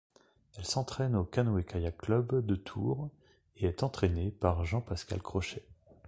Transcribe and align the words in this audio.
Elle 0.57 0.65
s'entraîne 0.65 1.15
au 1.15 1.23
Canöe-Kayak 1.25 1.95
Club 1.97 2.43
de 2.43 2.55
Tours 2.55 3.11
et 3.57 3.67
est 3.67 3.83
entraînée 3.83 4.31
par 4.31 4.65
Jean-Pascal 4.65 5.21
Crochet. 5.21 5.63